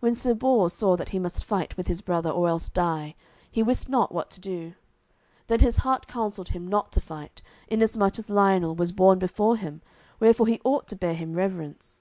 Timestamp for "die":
2.70-3.14